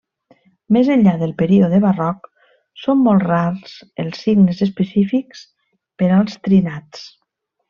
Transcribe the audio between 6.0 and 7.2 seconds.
per als trinats.